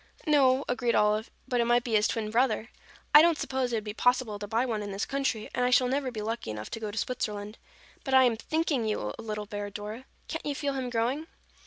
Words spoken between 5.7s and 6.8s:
never be lucky enough to